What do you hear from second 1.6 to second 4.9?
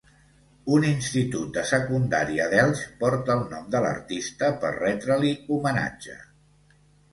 Secundària d'Elx porta el nom de l'artista per